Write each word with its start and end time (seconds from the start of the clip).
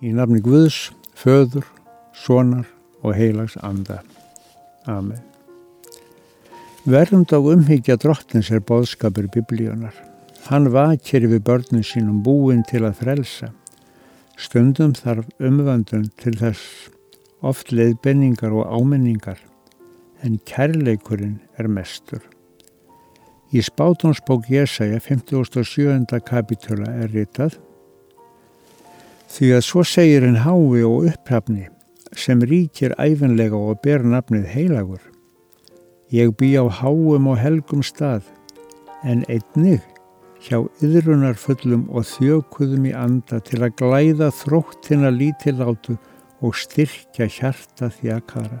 Í 0.00 0.14
nafni 0.16 0.40
Guðs, 0.40 0.90
föður, 1.12 1.66
sonar 2.16 2.64
og 3.04 3.12
heilags 3.18 3.58
anda. 3.60 4.00
Amen. 4.88 5.20
Verðund 6.88 7.28
á 7.36 7.38
umhyggja 7.38 7.98
drottins 8.00 8.48
er 8.48 8.64
bóðskapur 8.64 9.28
biblíunar. 9.34 9.92
Hann 10.48 10.70
vakir 10.72 11.26
við 11.28 11.44
börnum 11.44 11.84
sínum 11.84 12.22
búin 12.24 12.64
til 12.64 12.86
að 12.88 13.02
frelsa. 13.02 13.50
Stundum 14.40 14.96
þarf 14.96 15.28
umvöndun 15.36 16.08
til 16.16 16.32
þess 16.40 16.88
oft 17.44 17.68
leiðbenningar 17.72 18.56
og 18.56 18.72
áminningar, 18.72 19.38
en 20.24 20.40
kærleikurinn 20.48 21.40
er 21.60 21.68
mestur. 21.68 22.24
Í 23.52 23.60
spátónsbók 23.60 24.48
Jésaja 24.48 25.00
57. 25.04 26.20
kapitula 26.24 26.88
er 27.04 27.12
ritað 27.12 27.60
Því 29.30 29.52
að 29.54 29.62
svo 29.62 29.82
segir 29.86 30.24
en 30.26 30.40
hái 30.42 30.82
og 30.82 31.06
upphafni 31.06 31.68
sem 32.18 32.40
ríkir 32.42 32.96
æfinlega 32.98 33.54
og 33.54 33.78
ber 33.84 34.02
nafnið 34.02 34.48
heilagur. 34.50 35.02
Ég 36.10 36.32
bý 36.34 36.56
á 36.58 36.66
háum 36.66 37.28
og 37.30 37.38
helgum 37.38 37.84
stað 37.86 38.26
en 39.06 39.22
einnig 39.30 39.84
hjá 40.42 40.58
yðrunar 40.82 41.38
fullum 41.38 41.84
og 41.94 42.08
þjökuðum 42.10 42.88
í 42.90 42.94
anda 42.96 43.38
til 43.46 43.60
að 43.62 43.76
glæða 43.78 44.32
þróttina 44.34 45.12
lítilátu 45.14 45.94
og 46.42 46.58
styrkja 46.58 47.28
hjarta 47.30 47.92
þjakara. 48.00 48.58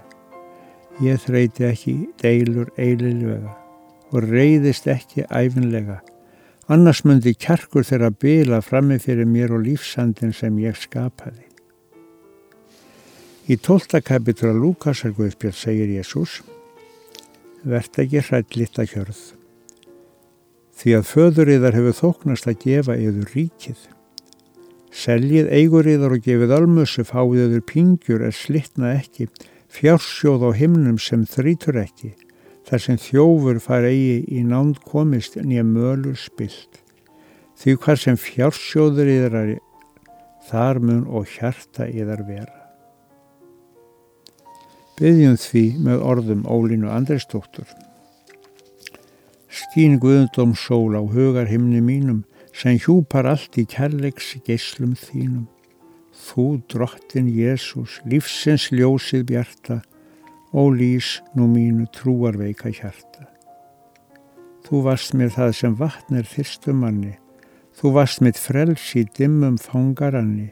Ég 1.02 1.18
þreyti 1.24 1.66
ekki 1.66 1.96
deilur 2.22 2.70
eililvega 2.78 3.56
og 4.12 4.30
reyðist 4.30 4.86
ekki 4.90 5.26
æfinlega 5.26 5.98
annars 6.70 7.02
myndi 7.04 7.34
kjarkur 7.34 7.86
þeirra 7.86 8.12
bila 8.14 8.60
frammi 8.62 9.00
fyrir 9.02 9.26
mér 9.26 9.56
og 9.56 9.64
lífsandin 9.66 10.32
sem 10.36 10.58
ég 10.62 10.78
skapaði. 10.78 11.46
Í 13.50 13.56
tólta 13.58 13.98
kapitra 14.04 14.52
Lúkasar 14.54 15.12
Guðspjörn 15.16 15.56
segir 15.58 15.90
Jésús 15.98 16.40
Vert 17.66 17.98
ekki 18.00 18.22
hrætt 18.24 18.56
lita 18.56 18.86
hjörð 18.88 19.18
því 20.80 20.92
að 20.96 21.08
föðuriðar 21.10 21.76
hefur 21.76 21.96
þóknast 21.98 22.46
að 22.48 22.62
gefa 22.62 22.94
yður 22.96 23.34
ríkið. 23.34 23.80
Seljið 24.96 25.50
eiguriðar 25.52 26.14
og 26.16 26.24
gefið 26.24 26.54
almössu 26.56 27.04
fáið 27.04 27.42
yður 27.44 27.64
pingjur 27.68 28.24
er 28.24 28.34
slittna 28.34 28.94
ekki, 28.96 29.28
fjársjóð 29.70 30.46
á 30.48 30.50
himnum 30.56 30.96
sem 30.98 31.26
þrítur 31.28 31.82
ekki, 31.82 32.14
þar 32.70 32.82
sem 32.84 32.98
þjófur 33.02 33.58
far 33.58 33.82
eigi 33.88 34.20
í 34.30 34.44
nánd 34.46 34.78
komist 34.86 35.34
nýja 35.34 35.64
mölur 35.66 36.14
spilt. 36.14 36.78
Því 37.58 37.74
hvað 37.82 37.98
sem 38.04 38.18
fjársjóður 38.20 39.10
yðar 39.10 39.50
þar 40.46 40.78
mun 40.78 41.02
og 41.10 41.26
hjarta 41.34 41.88
yðar 41.90 42.22
vera. 42.28 42.56
Byggjum 45.00 45.36
því 45.40 45.64
með 45.82 46.06
orðum 46.12 46.46
Ólínu 46.46 46.90
Andresdóttur. 46.94 47.66
Skín 49.50 49.98
Guðundóm 49.98 50.54
sól 50.54 50.94
á 50.94 51.02
hugar 51.02 51.50
himni 51.50 51.82
mínum 51.82 52.22
sem 52.54 52.78
hjúpar 52.78 53.26
allt 53.26 53.58
í 53.58 53.66
kærleiks 53.66 54.36
geyslum 54.46 54.94
þínum. 54.94 55.48
Þú 56.14 56.60
drottin 56.70 57.32
Jésús, 57.34 57.98
lífsins 58.06 58.68
ljósið 58.70 59.26
bjarta 59.32 59.80
og 60.52 60.74
lýs 60.78 61.20
nú 61.34 61.46
mínu 61.46 61.86
trúarveika 61.94 62.70
hjarta. 62.74 63.26
Þú 64.66 64.82
varst 64.86 65.14
mér 65.18 65.32
það 65.34 65.52
sem 65.58 65.74
vatnir 65.78 66.26
þyrstum 66.26 66.80
manni, 66.82 67.16
þú 67.78 67.92
varst 67.96 68.22
mitt 68.22 68.38
frels 68.38 68.86
í 68.98 69.06
dimmum 69.16 69.58
fangaranni 69.58 70.50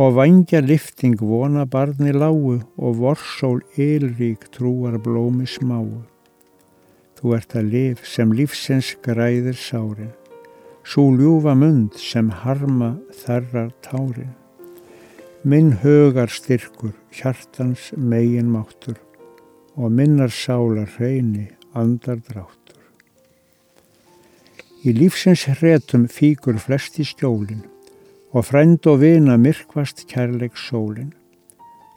og 0.00 0.16
vangja 0.16 0.60
lifting 0.60 1.20
vona 1.20 1.64
barni 1.70 2.12
lágu 2.12 2.58
og 2.76 2.96
vorsól 2.98 3.60
ylrík 3.78 4.48
trúar 4.54 4.98
blómi 4.98 5.46
smáu. 5.46 6.02
Þú 7.14 7.36
ert 7.36 7.54
að 7.56 7.70
lif 7.74 8.02
sem 8.08 8.32
lífsins 8.34 8.94
græðir 9.04 9.56
sárin, 9.56 10.12
svo 10.82 11.08
ljúfa 11.14 11.54
mund 11.56 11.94
sem 11.96 12.28
harma 12.42 12.96
þarrar 13.22 13.70
tárin. 13.86 14.34
Minn 15.44 15.74
högar 15.84 16.32
styrkur, 16.32 16.94
hjartans 17.12 17.92
megin 17.96 18.50
máttur 18.50 18.98
og 19.76 19.92
minnar 19.92 20.30
sálar 20.30 20.88
hreini 20.96 21.48
andar 21.74 22.20
dráttur. 22.28 22.80
Í 24.84 24.92
lífsins 24.94 25.46
hretum 25.48 26.06
fíkur 26.12 26.58
flest 26.62 27.00
í 27.00 27.06
skjólinn 27.08 27.64
og 28.34 28.46
frænd 28.50 28.86
og 28.90 29.00
vina 29.02 29.36
myrkvast 29.38 30.04
kærleik 30.10 30.58
sólin. 30.58 31.12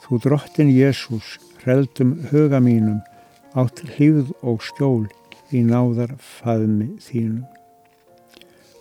Þú 0.06 0.22
drottin 0.24 0.70
Jésús, 0.72 1.36
hreldum 1.64 2.14
huga 2.32 2.62
mínum, 2.64 3.02
átt 3.58 3.82
hlýð 3.96 4.30
og 4.46 4.62
skjól 4.64 5.08
í 5.52 5.64
náðar 5.66 6.14
faðmi 6.22 6.94
þínum. 7.02 7.46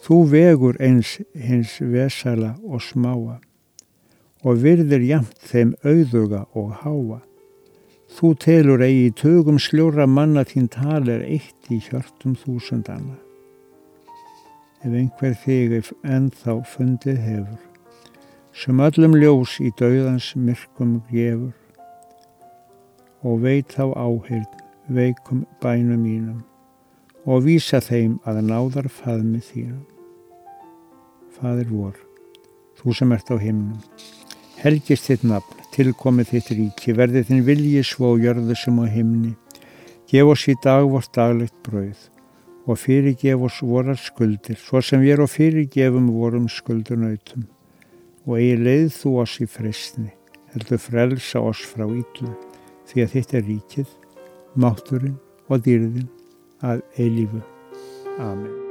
Þú 0.05 0.19
vegur 0.31 0.77
eins 0.79 1.17
hins 1.35 1.81
vesala 1.81 2.55
og 2.63 2.85
smáa 2.85 3.41
og 4.47 4.61
virðir 4.63 5.03
jamt 5.03 5.41
þeim 5.43 5.73
auðuga 5.83 6.45
og 6.55 6.77
háa. 6.85 7.19
Þú 8.07 8.33
telur 8.39 8.83
eigi 8.87 9.09
í 9.09 9.15
tögum 9.19 9.59
sljóra 9.59 10.07
manna 10.07 10.45
þín 10.47 10.69
taler 10.71 11.25
eitt 11.27 11.71
í 11.75 11.81
hjörtum 11.83 12.37
þúsundana 12.39 13.17
ef 14.87 14.93
einhver 14.95 15.35
þig 15.43 15.89
ennþá 16.07 16.61
fundið 16.71 17.17
hefur, 17.19 17.63
sem 18.55 18.83
öllum 18.87 19.17
ljós 19.19 19.57
í 19.59 19.73
dauðans 19.81 20.29
myrkum 20.39 21.01
gefur 21.11 21.55
og 23.27 23.41
veit 23.43 23.75
þá 23.75 23.91
áheyrn 23.91 24.63
veikum 24.87 25.43
bænum 25.63 26.05
mínum 26.07 26.45
og 27.27 27.43
vísa 27.49 27.81
þeim 27.83 28.21
að 28.29 28.45
náðar 28.47 28.87
faðmi 28.93 29.41
þínum. 29.43 29.83
Fadir 31.35 31.73
vor, 31.73 31.97
þú 32.79 32.95
sem 32.95 33.13
ert 33.13 33.33
á 33.35 33.37
himnum, 33.43 33.81
helgist 34.63 35.11
þitt 35.11 35.27
nafn, 35.27 35.66
tilkomið 35.77 36.33
þitt 36.33 36.53
ríki, 36.57 36.95
verði 36.97 37.23
þinn 37.29 37.45
vilji 37.47 37.83
svo 37.85 38.15
gjörðu 38.21 38.57
sem 38.57 38.79
á 38.81 38.87
himni, 38.89 39.33
gef 40.09 40.33
oss 40.33 40.47
í 40.49 40.57
dag 40.65 40.87
vort 40.89 41.13
daglegt 41.15 41.57
brauð 41.67 42.07
og 42.67 42.81
fyrirgef 42.83 43.45
oss 43.47 43.61
vorar 43.63 43.99
skuldir, 44.01 44.59
svo 44.59 44.83
sem 44.83 45.05
við 45.05 45.17
erum 45.17 45.31
fyrirgefum 45.31 46.11
vorum 46.17 46.49
skuldunautum 46.51 47.47
og 48.27 48.41
eigi 48.41 48.59
leið 48.59 48.91
þú 48.97 49.15
oss 49.23 49.39
í 49.45 49.47
freysni, 49.47 50.11
heldur 50.55 50.83
frelsa 50.83 51.45
oss 51.47 51.63
frá 51.63 51.87
ítlu, 51.87 52.33
því 52.91 53.07
að 53.07 53.17
þetta 53.17 53.39
er 53.39 53.49
ríkið, 53.53 53.97
mátturinn 54.59 55.19
og 55.47 55.63
dýrðin 55.63 56.11
að 56.67 56.87
eilífu. 56.99 57.43
Amen. 58.19 58.66